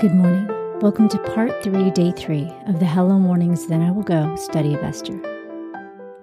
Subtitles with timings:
[0.00, 0.48] Good morning.
[0.80, 4.72] Welcome to part three, day three of the Hello Mornings Then I Will Go study
[4.72, 5.20] of Esther.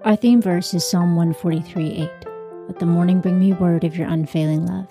[0.02, 2.10] Our theme verse is Psalm 143 8.
[2.70, 4.88] Let the morning bring me word of your unfailing love,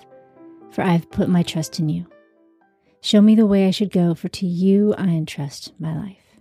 [0.71, 2.05] for I have put my trust in you.
[3.01, 6.39] Show me the way I should go, for to you I entrust my life.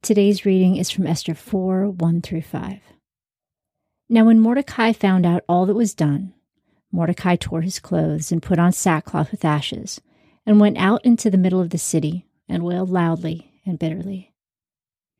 [0.00, 2.80] Today's reading is from Esther 4 1 through 5.
[4.08, 6.32] Now, when Mordecai found out all that was done,
[6.90, 10.00] Mordecai tore his clothes and put on sackcloth with ashes,
[10.46, 14.32] and went out into the middle of the city and wailed loudly and bitterly.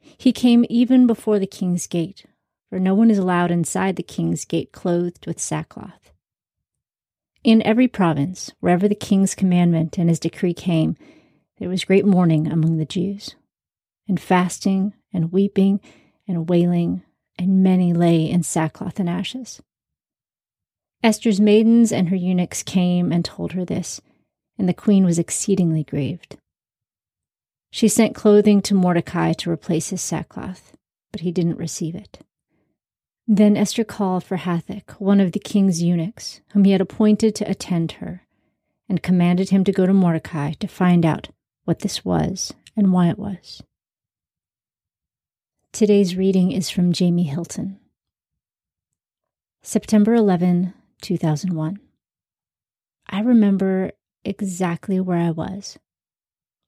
[0.01, 2.27] He came even before the king's gate,
[2.69, 6.10] for no one is allowed inside the king's gate clothed with sackcloth.
[7.42, 10.96] In every province, wherever the king's commandment and his decree came,
[11.59, 13.37] there was great mourning among the Jews,
[14.09, 15.80] and fasting and weeping
[16.27, 17.02] and wailing,
[17.38, 19.60] and many lay in sackcloth and ashes.
[21.02, 24.01] Esther's maidens and her eunuchs came and told her this,
[24.59, 26.37] and the queen was exceedingly grieved.
[27.71, 30.77] She sent clothing to Mordecai to replace his sackcloth,
[31.10, 32.21] but he didn't receive it.
[33.27, 37.51] Then Esther called for Hathach, one of the king's eunuchs, whom he had appointed to
[37.51, 38.23] attend her,
[38.88, 41.30] and commanded him to go to Mordecai to find out
[41.65, 43.63] what this was and why it was.
[45.73, 47.80] Today's reading is from Jamie Hilton.
[49.63, 51.80] September 11, 2001.
[53.09, 53.91] I remember
[54.24, 55.78] exactly where I was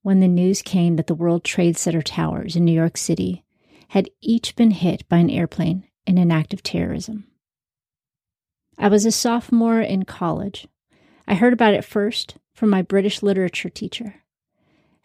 [0.06, 3.44] when the news came that the World Trade Center towers in New York City
[3.88, 7.26] had each been hit by an airplane in an act of terrorism.
[8.78, 10.68] I was a sophomore in college.
[11.26, 14.22] I heard about it first from my British literature teacher.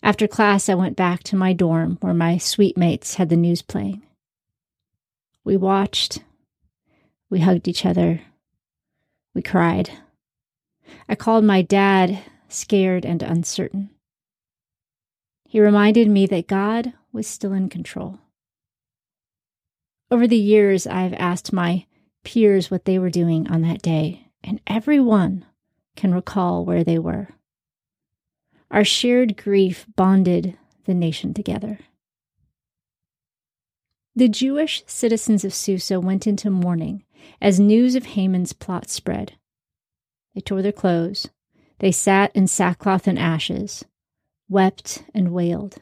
[0.03, 3.63] After class, I went back to my dorm where my sweet mates had the news
[3.63, 4.03] playing.
[5.44, 6.23] We watched,
[7.27, 8.22] we hugged each other,
[9.33, 9.89] we cried.
[11.09, 12.19] I called my dad,
[12.52, 13.89] scared and uncertain.
[15.47, 18.19] He reminded me that God was still in control.
[20.09, 21.85] Over the years, I've asked my
[22.23, 25.45] peers what they were doing on that day, and everyone
[25.95, 27.29] can recall where they were.
[28.69, 31.79] Our shared grief bonded the nation together.
[34.16, 37.03] The Jewish citizens of Susa went into mourning
[37.41, 39.34] as news of Haman's plot spread.
[40.35, 41.29] They tore their clothes.
[41.81, 43.84] They sat in sackcloth and ashes,
[44.47, 45.78] wept and wailed,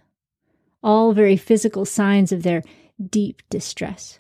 [0.82, 2.64] all very physical signs of their
[3.06, 4.18] deep distress.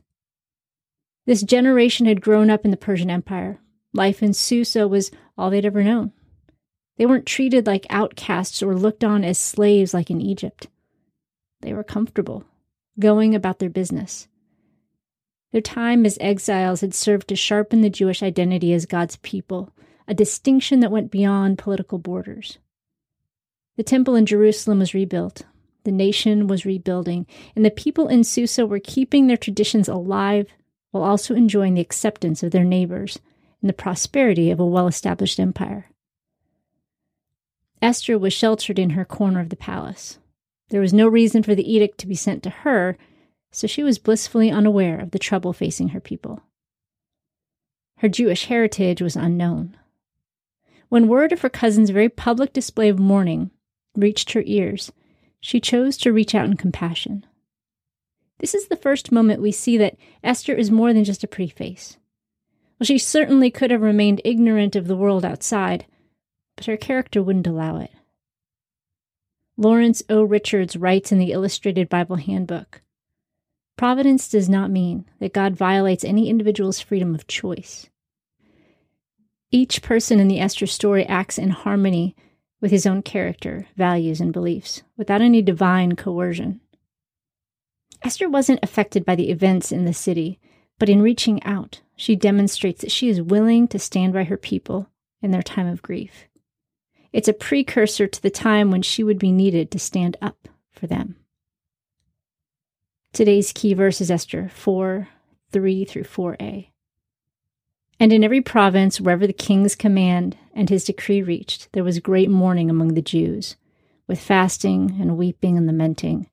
[1.25, 3.61] This generation had grown up in the Persian Empire.
[3.93, 6.11] Life in Susa was all they'd ever known.
[6.97, 10.67] They weren't treated like outcasts or looked on as slaves like in Egypt.
[11.61, 12.43] They were comfortable,
[12.99, 14.27] going about their business.
[15.53, 19.71] Their time as exiles had served to sharpen the Jewish identity as God's people,
[20.09, 22.57] a distinction that went beyond political borders.
[23.77, 25.43] The temple in Jerusalem was rebuilt,
[25.83, 30.47] the nation was rebuilding, and the people in Susa were keeping their traditions alive
[30.91, 33.19] while also enjoying the acceptance of their neighbors
[33.61, 35.91] and the prosperity of a well established empire.
[37.81, 40.17] Esther was sheltered in her corner of the palace.
[40.69, 42.97] There was no reason for the edict to be sent to her,
[43.51, 46.41] so she was blissfully unaware of the trouble facing her people.
[47.97, 49.77] Her Jewish heritage was unknown.
[50.89, 53.51] When word of her cousin's very public display of mourning
[53.95, 54.91] reached her ears,
[55.39, 57.25] she chose to reach out in compassion.
[58.39, 61.51] This is the first moment we see that Esther is more than just a pretty
[61.51, 61.97] face.
[62.79, 65.85] Well, she certainly could have remained ignorant of the world outside,
[66.55, 67.91] but her character wouldn't allow it.
[69.57, 70.23] Lawrence O.
[70.23, 72.81] Richards writes in the Illustrated Bible Handbook
[73.75, 77.89] Providence does not mean that God violates any individual's freedom of choice.
[79.51, 82.15] Each person in the Esther story acts in harmony
[82.61, 86.61] with his own character, values, and beliefs, without any divine coercion.
[88.03, 90.39] Esther wasn't affected by the events in the city,
[90.77, 94.89] but in reaching out, she demonstrates that she is willing to stand by her people
[95.21, 96.27] in their time of grief.
[97.11, 100.87] It's a precursor to the time when she would be needed to stand up for
[100.87, 101.15] them.
[103.11, 105.07] Today's key verse is Esther 4
[105.51, 106.69] 3 through 4a.
[107.99, 112.29] And in every province, wherever the king's command and his decree reached, there was great
[112.29, 113.57] mourning among the Jews,
[114.07, 116.29] with fasting and weeping and lamenting,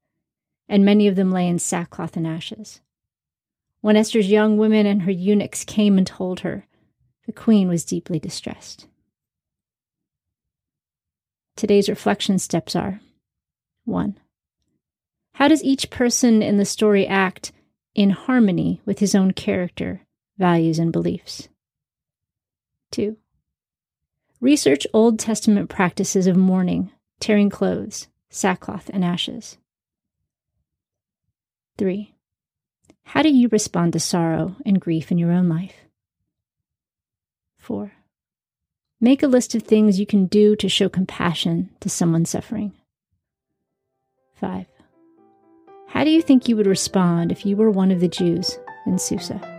[0.69, 2.81] and many of them lay in sackcloth and ashes.
[3.81, 6.67] When Esther's young women and her eunuchs came and told her,
[7.27, 8.87] the queen was deeply distressed.
[11.57, 13.01] Today's reflection steps are
[13.87, 14.19] 1.
[15.35, 17.51] How does each person in the story act
[17.95, 20.03] in harmony with his own character,
[20.39, 21.49] values, and beliefs?
[22.97, 23.15] 2.
[24.41, 26.91] Research Old Testament practices of mourning
[27.21, 29.59] tearing clothes, sackcloth, and ashes.
[31.77, 32.15] 3.
[33.05, 35.75] How do you respond to sorrow and grief in your own life?
[37.59, 37.93] 4.
[38.99, 42.73] Make a list of things you can do to show compassion to someone suffering.
[44.37, 44.67] 5.
[45.89, 48.99] How do you think you would respond if you were one of the Jews in
[48.99, 49.56] Susa?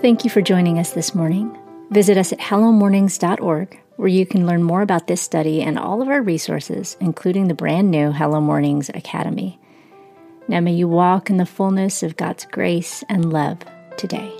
[0.00, 1.54] Thank you for joining us this morning.
[1.90, 6.08] Visit us at hellomornings.org, where you can learn more about this study and all of
[6.08, 9.60] our resources, including the brand new Hello Mornings Academy.
[10.48, 13.58] Now may you walk in the fullness of God's grace and love
[13.98, 14.39] today.